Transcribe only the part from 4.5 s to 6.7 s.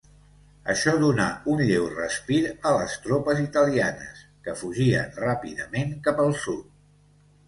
fugien ràpidament cap al sud.